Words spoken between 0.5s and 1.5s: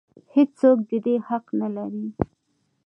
څوک د دې حق